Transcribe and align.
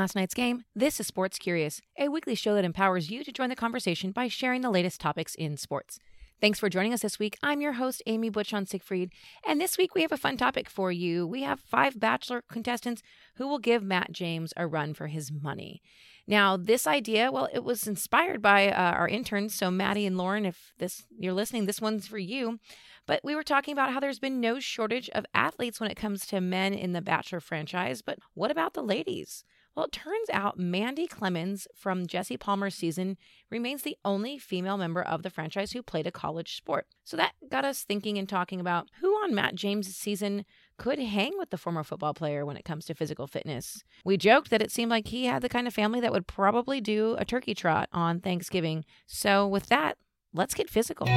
last 0.00 0.16
night's 0.16 0.32
game, 0.32 0.64
this 0.74 0.98
is 0.98 1.06
Sports 1.06 1.36
Curious, 1.36 1.82
a 1.98 2.08
weekly 2.08 2.34
show 2.34 2.54
that 2.54 2.64
empowers 2.64 3.10
you 3.10 3.22
to 3.22 3.30
join 3.30 3.50
the 3.50 3.54
conversation 3.54 4.12
by 4.12 4.28
sharing 4.28 4.62
the 4.62 4.70
latest 4.70 4.98
topics 4.98 5.34
in 5.34 5.58
sports. 5.58 5.98
Thanks 6.40 6.58
for 6.58 6.70
joining 6.70 6.94
us 6.94 7.02
this 7.02 7.18
week. 7.18 7.36
I'm 7.42 7.60
your 7.60 7.74
host, 7.74 8.02
Amy 8.06 8.30
Butchon 8.30 8.64
Siegfried, 8.64 9.12
and 9.46 9.60
this 9.60 9.76
week 9.76 9.94
we 9.94 10.00
have 10.00 10.10
a 10.10 10.16
fun 10.16 10.38
topic 10.38 10.70
for 10.70 10.90
you. 10.90 11.26
We 11.26 11.42
have 11.42 11.60
five 11.60 12.00
Bachelor 12.00 12.42
contestants 12.50 13.02
who 13.34 13.46
will 13.46 13.58
give 13.58 13.82
Matt 13.82 14.10
James 14.10 14.54
a 14.56 14.66
run 14.66 14.94
for 14.94 15.08
his 15.08 15.30
money. 15.30 15.82
Now, 16.26 16.56
this 16.56 16.86
idea, 16.86 17.30
well, 17.30 17.50
it 17.52 17.62
was 17.62 17.86
inspired 17.86 18.40
by 18.40 18.70
uh, 18.70 18.92
our 18.92 19.06
interns. 19.06 19.54
So, 19.54 19.70
Maddie 19.70 20.06
and 20.06 20.16
Lauren, 20.16 20.46
if 20.46 20.72
this 20.78 21.02
you're 21.18 21.34
listening, 21.34 21.66
this 21.66 21.82
one's 21.82 22.06
for 22.06 22.16
you. 22.16 22.58
But 23.06 23.20
we 23.22 23.34
were 23.34 23.42
talking 23.42 23.72
about 23.72 23.92
how 23.92 24.00
there's 24.00 24.18
been 24.18 24.40
no 24.40 24.60
shortage 24.60 25.10
of 25.10 25.26
athletes 25.34 25.78
when 25.78 25.90
it 25.90 25.96
comes 25.96 26.24
to 26.28 26.40
men 26.40 26.72
in 26.72 26.94
the 26.94 27.02
Bachelor 27.02 27.40
franchise. 27.40 28.00
But 28.00 28.18
what 28.32 28.50
about 28.50 28.72
the 28.72 28.82
ladies? 28.82 29.44
Well, 29.80 29.86
it 29.86 29.92
turns 29.92 30.28
out 30.30 30.58
Mandy 30.58 31.06
Clemens 31.06 31.66
from 31.74 32.06
Jesse 32.06 32.36
Palmer's 32.36 32.74
season 32.74 33.16
remains 33.48 33.80
the 33.80 33.96
only 34.04 34.36
female 34.36 34.76
member 34.76 35.00
of 35.00 35.22
the 35.22 35.30
franchise 35.30 35.72
who 35.72 35.82
played 35.82 36.06
a 36.06 36.12
college 36.12 36.54
sport. 36.54 36.86
So 37.02 37.16
that 37.16 37.32
got 37.48 37.64
us 37.64 37.82
thinking 37.82 38.18
and 38.18 38.28
talking 38.28 38.60
about 38.60 38.90
who 39.00 39.08
on 39.24 39.34
Matt 39.34 39.54
James' 39.54 39.96
season 39.96 40.44
could 40.76 40.98
hang 40.98 41.32
with 41.38 41.48
the 41.48 41.56
former 41.56 41.82
football 41.82 42.12
player 42.12 42.44
when 42.44 42.58
it 42.58 42.64
comes 42.66 42.84
to 42.84 42.94
physical 42.94 43.26
fitness. 43.26 43.82
We 44.04 44.18
joked 44.18 44.50
that 44.50 44.60
it 44.60 44.70
seemed 44.70 44.90
like 44.90 45.08
he 45.08 45.24
had 45.24 45.40
the 45.40 45.48
kind 45.48 45.66
of 45.66 45.72
family 45.72 46.00
that 46.00 46.12
would 46.12 46.26
probably 46.26 46.82
do 46.82 47.16
a 47.18 47.24
turkey 47.24 47.54
trot 47.54 47.88
on 47.90 48.20
Thanksgiving. 48.20 48.84
So, 49.06 49.48
with 49.48 49.68
that, 49.68 49.96
let's 50.34 50.52
get 50.52 50.68
physical. 50.68 51.08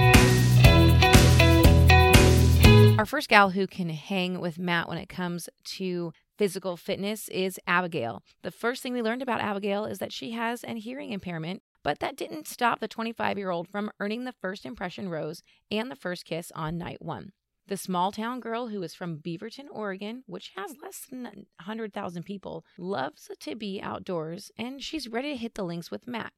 Our 2.97 3.05
first 3.05 3.27
gal 3.27 3.49
who 3.49 3.67
can 3.67 3.89
hang 3.89 4.39
with 4.39 4.57
Matt 4.57 4.87
when 4.87 4.99
it 4.99 5.09
comes 5.09 5.49
to 5.63 6.13
physical 6.37 6.77
fitness 6.77 7.27
is 7.29 7.59
Abigail. 7.67 8.23
The 8.41 8.51
first 8.51 8.81
thing 8.81 8.93
we 8.93 9.01
learned 9.01 9.21
about 9.21 9.41
Abigail 9.41 9.85
is 9.85 9.99
that 9.99 10.13
she 10.13 10.31
has 10.31 10.63
an 10.63 10.77
hearing 10.77 11.11
impairment, 11.11 11.61
but 11.83 11.99
that 11.99 12.15
didn't 12.15 12.47
stop 12.47 12.79
the 12.79 12.87
25 12.87 13.37
year 13.37 13.49
old 13.49 13.67
from 13.67 13.91
earning 13.99 14.23
the 14.23 14.31
first 14.31 14.65
impression 14.65 15.09
rose 15.09 15.43
and 15.71 15.89
the 15.91 15.95
first 15.95 16.25
kiss 16.25 16.51
on 16.55 16.77
night 16.77 17.01
one. 17.01 17.31
The 17.67 17.77
small 17.77 18.11
town 18.11 18.39
girl 18.39 18.67
who 18.67 18.83
is 18.83 18.93
from 18.93 19.19
Beaverton, 19.19 19.67
Oregon, 19.71 20.23
which 20.27 20.51
has 20.57 20.75
less 20.81 21.05
than 21.09 21.23
100,000 21.23 22.23
people, 22.23 22.65
loves 22.77 23.29
to 23.39 23.55
be 23.55 23.79
outdoors 23.81 24.51
and 24.57 24.81
she's 24.81 25.07
ready 25.07 25.31
to 25.31 25.37
hit 25.37 25.55
the 25.55 25.63
links 25.63 25.89
with 25.89 26.07
Matt. 26.07 26.33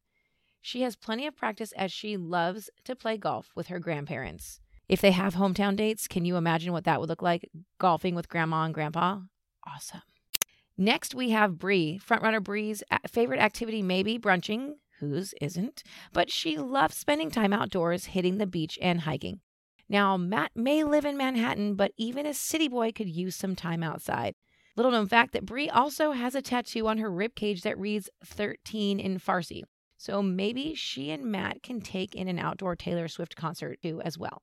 She 0.61 0.81
has 0.81 0.95
plenty 0.95 1.27
of 1.27 1.35
practice 1.35 1.71
as 1.73 1.91
she 1.91 2.17
loves 2.17 2.69
to 2.85 2.95
play 2.95 3.17
golf 3.17 3.51
with 3.55 3.67
her 3.67 3.79
grandparents. 3.79 4.59
If 4.87 5.01
they 5.01 5.11
have 5.11 5.35
hometown 5.35 5.75
dates, 5.75 6.07
can 6.07 6.25
you 6.25 6.37
imagine 6.37 6.73
what 6.73 6.83
that 6.83 6.99
would 6.99 7.09
look 7.09 7.21
like 7.21 7.49
golfing 7.79 8.13
with 8.13 8.29
grandma 8.29 8.63
and 8.63 8.73
grandpa? 8.73 9.19
Awesome. 9.67 10.01
Next, 10.77 11.15
we 11.15 11.29
have 11.29 11.57
Bri. 11.57 11.99
Frontrunner 12.05 12.43
Bri's 12.43 12.83
favorite 13.07 13.39
activity 13.39 13.81
maybe 13.81 14.17
brunching, 14.17 14.75
whose 14.99 15.33
isn't, 15.41 15.83
but 16.13 16.29
she 16.29 16.57
loves 16.57 16.97
spending 16.97 17.31
time 17.31 17.53
outdoors, 17.53 18.05
hitting 18.05 18.37
the 18.37 18.47
beach, 18.47 18.77
and 18.81 19.01
hiking. 19.01 19.39
Now, 19.87 20.17
Matt 20.17 20.51
may 20.55 20.83
live 20.83 21.05
in 21.05 21.17
Manhattan, 21.17 21.75
but 21.75 21.91
even 21.97 22.25
a 22.25 22.33
city 22.33 22.67
boy 22.67 22.91
could 22.91 23.07
use 23.07 23.35
some 23.35 23.55
time 23.55 23.83
outside. 23.83 24.33
Little 24.75 24.91
known 24.91 25.07
fact 25.07 25.31
that 25.33 25.45
Bri 25.45 25.69
also 25.69 26.11
has 26.11 26.35
a 26.35 26.41
tattoo 26.41 26.87
on 26.87 26.97
her 26.97 27.09
rib 27.09 27.35
cage 27.35 27.61
that 27.61 27.79
reads 27.79 28.09
13 28.25 28.99
in 28.99 29.19
Farsi. 29.19 29.61
So 29.97 30.21
maybe 30.21 30.75
she 30.75 31.11
and 31.11 31.25
Matt 31.25 31.63
can 31.63 31.79
take 31.79 32.13
in 32.13 32.27
an 32.27 32.39
outdoor 32.39 32.75
Taylor 32.75 33.07
Swift 33.07 33.37
concert 33.37 33.79
too 33.81 34.01
as 34.01 34.17
well. 34.17 34.41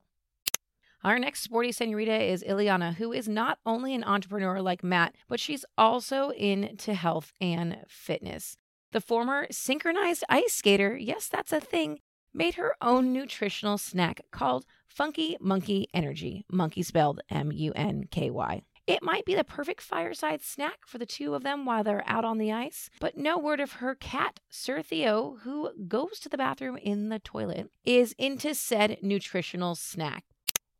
Our 1.03 1.19
next 1.19 1.41
sporty 1.41 1.73
senorita 1.73 2.17
is 2.23 2.43
Ileana, 2.43 2.95
who 2.95 3.11
is 3.11 3.27
not 3.27 3.59
only 3.65 3.93
an 3.93 4.05
entrepreneur 4.05 4.61
like 4.61 4.85
Matt, 4.85 5.15
but 5.27 5.37
she's 5.37 5.65
also 5.77 6.29
into 6.29 6.93
health 6.93 7.33
and 7.41 7.79
fitness. 7.89 8.55
The 8.93 9.01
former 9.01 9.47
synchronized 9.51 10.23
ice 10.29 10.53
skater, 10.53 10.95
yes, 10.95 11.27
that's 11.27 11.51
a 11.51 11.59
thing, 11.59 11.99
made 12.33 12.55
her 12.55 12.75
own 12.81 13.11
nutritional 13.11 13.77
snack 13.77 14.21
called 14.31 14.65
Funky 14.87 15.35
Monkey 15.41 15.87
Energy, 15.93 16.45
monkey 16.49 16.83
spelled 16.83 17.19
M 17.29 17.51
U 17.51 17.73
N 17.75 18.05
K 18.09 18.29
Y. 18.29 18.61
It 18.87 19.03
might 19.03 19.25
be 19.25 19.35
the 19.35 19.43
perfect 19.43 19.81
fireside 19.81 20.41
snack 20.41 20.79
for 20.85 20.99
the 20.99 21.05
two 21.05 21.35
of 21.35 21.43
them 21.43 21.65
while 21.65 21.83
they're 21.83 22.03
out 22.05 22.23
on 22.23 22.37
the 22.37 22.51
ice, 22.53 22.89
but 23.01 23.17
no 23.17 23.37
word 23.37 23.59
of 23.59 23.73
her 23.73 23.95
cat, 23.95 24.39
Sir 24.49 24.81
Theo, 24.81 25.39
who 25.43 25.71
goes 25.85 26.19
to 26.19 26.29
the 26.29 26.37
bathroom 26.37 26.77
in 26.77 27.09
the 27.09 27.19
toilet, 27.19 27.71
is 27.83 28.15
into 28.17 28.55
said 28.55 28.99
nutritional 29.01 29.75
snack. 29.75 30.23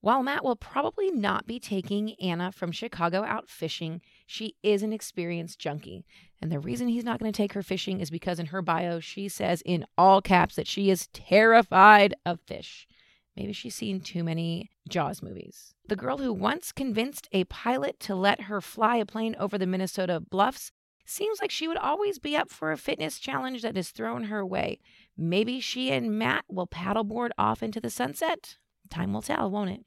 While 0.03 0.21
Matt 0.21 0.43
will 0.43 0.57
probably 0.57 1.11
not 1.11 1.47
be 1.47 1.61
taking 1.61 2.15
Anna 2.15 2.51
from 2.51 2.73
Chicago 2.73 3.23
out 3.23 3.47
fishing, 3.47 4.01
she 4.27 4.57
is 4.61 4.83
an 4.83 4.91
experienced 4.91 5.59
junkie. 5.59 6.03
And 6.41 6.51
the 6.51 6.59
reason 6.59 6.89
he's 6.89 7.05
not 7.05 7.21
going 7.21 7.31
to 7.31 7.37
take 7.37 7.53
her 7.53 7.63
fishing 7.63 8.01
is 8.01 8.11
because 8.11 8.37
in 8.37 8.47
her 8.47 8.61
bio, 8.61 8.99
she 8.99 9.29
says 9.29 9.63
in 9.65 9.85
all 9.97 10.21
caps 10.21 10.57
that 10.57 10.67
she 10.67 10.89
is 10.89 11.07
terrified 11.13 12.15
of 12.25 12.41
fish. 12.41 12.85
Maybe 13.37 13.53
she's 13.53 13.75
seen 13.75 14.01
too 14.01 14.25
many 14.25 14.71
Jaws 14.89 15.21
movies. 15.21 15.73
The 15.87 15.95
girl 15.95 16.17
who 16.17 16.33
once 16.33 16.73
convinced 16.73 17.29
a 17.31 17.45
pilot 17.45 17.97
to 18.01 18.13
let 18.13 18.41
her 18.41 18.59
fly 18.59 18.97
a 18.97 19.05
plane 19.05 19.37
over 19.39 19.57
the 19.57 19.65
Minnesota 19.65 20.19
bluffs 20.19 20.73
seems 21.05 21.39
like 21.39 21.49
she 21.49 21.69
would 21.69 21.77
always 21.77 22.19
be 22.19 22.35
up 22.35 22.49
for 22.49 22.73
a 22.73 22.77
fitness 22.77 23.19
challenge 23.19 23.61
that 23.61 23.77
is 23.77 23.91
thrown 23.91 24.25
her 24.25 24.45
way. 24.45 24.81
Maybe 25.15 25.61
she 25.61 25.91
and 25.91 26.19
Matt 26.19 26.43
will 26.49 26.67
paddleboard 26.67 27.29
off 27.37 27.63
into 27.63 27.79
the 27.79 27.89
sunset? 27.89 28.57
Time 28.89 29.13
will 29.13 29.21
tell, 29.21 29.49
won't 29.49 29.69
it? 29.69 29.85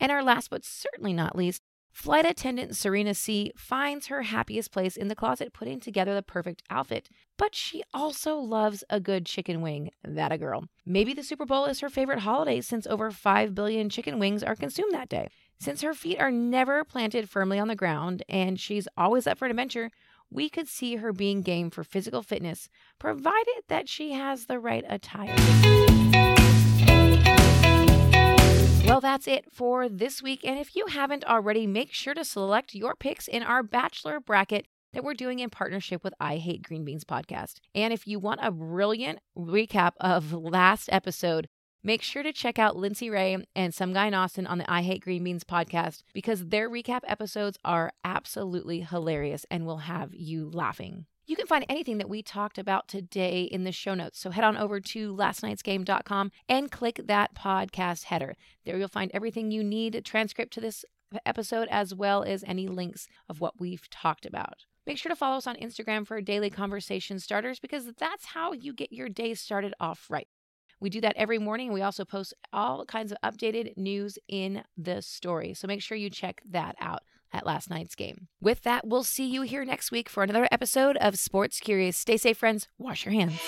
And 0.00 0.10
our 0.10 0.22
last 0.22 0.50
but 0.50 0.64
certainly 0.64 1.12
not 1.12 1.36
least, 1.36 1.62
flight 1.92 2.26
attendant 2.26 2.76
Serena 2.76 3.14
C 3.14 3.52
finds 3.56 4.08
her 4.08 4.22
happiest 4.22 4.72
place 4.72 4.96
in 4.96 5.08
the 5.08 5.14
closet 5.14 5.52
putting 5.52 5.80
together 5.80 6.14
the 6.14 6.22
perfect 6.22 6.62
outfit. 6.68 7.08
But 7.38 7.54
she 7.54 7.82
also 7.92 8.36
loves 8.36 8.82
a 8.90 9.00
good 9.00 9.26
chicken 9.26 9.60
wing. 9.60 9.90
That 10.02 10.32
a 10.32 10.38
girl. 10.38 10.64
Maybe 10.84 11.14
the 11.14 11.22
Super 11.22 11.46
Bowl 11.46 11.66
is 11.66 11.80
her 11.80 11.88
favorite 11.88 12.20
holiday 12.20 12.60
since 12.60 12.86
over 12.86 13.10
5 13.10 13.54
billion 13.54 13.88
chicken 13.88 14.18
wings 14.18 14.42
are 14.42 14.56
consumed 14.56 14.92
that 14.92 15.08
day. 15.08 15.28
Since 15.58 15.82
her 15.82 15.94
feet 15.94 16.18
are 16.18 16.32
never 16.32 16.84
planted 16.84 17.30
firmly 17.30 17.58
on 17.58 17.68
the 17.68 17.76
ground 17.76 18.22
and 18.28 18.58
she's 18.58 18.88
always 18.96 19.26
up 19.26 19.38
for 19.38 19.44
an 19.46 19.50
adventure, 19.52 19.90
we 20.30 20.48
could 20.48 20.68
see 20.68 20.96
her 20.96 21.12
being 21.12 21.42
game 21.42 21.70
for 21.70 21.84
physical 21.84 22.22
fitness, 22.22 22.68
provided 22.98 23.62
that 23.68 23.88
she 23.88 24.12
has 24.12 24.46
the 24.46 24.58
right 24.58 24.84
attire. 24.88 25.34
Well, 28.86 29.00
that's 29.00 29.26
it 29.26 29.50
for 29.50 29.88
this 29.88 30.22
week. 30.22 30.44
And 30.44 30.58
if 30.58 30.76
you 30.76 30.86
haven't 30.86 31.24
already, 31.24 31.66
make 31.66 31.92
sure 31.92 32.12
to 32.12 32.24
select 32.24 32.74
your 32.74 32.94
picks 32.94 33.26
in 33.26 33.42
our 33.42 33.62
Bachelor 33.62 34.20
bracket 34.20 34.66
that 34.92 35.02
we're 35.02 35.14
doing 35.14 35.38
in 35.38 35.48
partnership 35.48 36.04
with 36.04 36.12
I 36.20 36.36
Hate 36.36 36.62
Green 36.62 36.84
Beans 36.84 37.02
podcast. 37.02 37.54
And 37.74 37.94
if 37.94 38.06
you 38.06 38.18
want 38.18 38.40
a 38.42 38.50
brilliant 38.50 39.20
recap 39.36 39.92
of 40.00 40.32
last 40.32 40.90
episode, 40.92 41.48
make 41.82 42.02
sure 42.02 42.22
to 42.22 42.32
check 42.32 42.58
out 42.58 42.76
Lindsay 42.76 43.08
Ray 43.08 43.36
and 43.56 43.74
some 43.74 43.94
guy 43.94 44.06
in 44.06 44.14
Austin 44.14 44.46
on 44.46 44.58
the 44.58 44.70
I 44.70 44.82
Hate 44.82 45.02
Green 45.02 45.24
Beans 45.24 45.44
podcast 45.44 46.02
because 46.12 46.48
their 46.48 46.68
recap 46.68 47.00
episodes 47.08 47.58
are 47.64 47.90
absolutely 48.04 48.80
hilarious 48.80 49.46
and 49.50 49.64
will 49.64 49.78
have 49.78 50.14
you 50.14 50.50
laughing. 50.50 51.06
You 51.26 51.36
can 51.36 51.46
find 51.46 51.64
anything 51.70 51.96
that 51.98 52.08
we 52.08 52.22
talked 52.22 52.58
about 52.58 52.86
today 52.86 53.44
in 53.44 53.64
the 53.64 53.72
show 53.72 53.94
notes. 53.94 54.18
So 54.18 54.30
head 54.30 54.44
on 54.44 54.58
over 54.58 54.78
to 54.78 55.14
lastnightsgame.com 55.14 56.32
and 56.50 56.70
click 56.70 57.00
that 57.06 57.34
podcast 57.34 58.04
header. 58.04 58.36
There 58.64 58.76
you'll 58.76 58.88
find 58.88 59.10
everything 59.14 59.50
you 59.50 59.64
need, 59.64 59.94
a 59.94 60.02
transcript 60.02 60.52
to 60.54 60.60
this 60.60 60.84
episode, 61.24 61.68
as 61.70 61.94
well 61.94 62.24
as 62.24 62.44
any 62.46 62.68
links 62.68 63.08
of 63.26 63.40
what 63.40 63.58
we've 63.58 63.88
talked 63.88 64.26
about. 64.26 64.66
Make 64.86 64.98
sure 64.98 65.08
to 65.08 65.16
follow 65.16 65.38
us 65.38 65.46
on 65.46 65.56
Instagram 65.56 66.06
for 66.06 66.20
daily 66.20 66.50
conversation 66.50 67.18
starters 67.18 67.58
because 67.58 67.86
that's 67.98 68.26
how 68.26 68.52
you 68.52 68.74
get 68.74 68.92
your 68.92 69.08
day 69.08 69.32
started 69.32 69.72
off 69.80 70.10
right. 70.10 70.28
We 70.78 70.90
do 70.90 71.00
that 71.00 71.16
every 71.16 71.38
morning. 71.38 71.72
We 71.72 71.80
also 71.80 72.04
post 72.04 72.34
all 72.52 72.84
kinds 72.84 73.12
of 73.12 73.18
updated 73.24 73.78
news 73.78 74.18
in 74.28 74.62
the 74.76 75.00
story. 75.00 75.54
So 75.54 75.66
make 75.66 75.80
sure 75.80 75.96
you 75.96 76.10
check 76.10 76.42
that 76.50 76.76
out 76.78 77.02
at 77.34 77.44
last 77.44 77.68
night's 77.68 77.94
game. 77.94 78.28
With 78.40 78.62
that, 78.62 78.86
we'll 78.86 79.04
see 79.04 79.26
you 79.26 79.42
here 79.42 79.64
next 79.64 79.90
week 79.90 80.08
for 80.08 80.22
another 80.22 80.48
episode 80.50 80.96
of 80.98 81.18
Sports 81.18 81.60
Curious. 81.60 81.96
Stay 81.96 82.16
safe, 82.16 82.38
friends. 82.38 82.68
Wash 82.78 83.04
your 83.04 83.12
hands. 83.12 83.40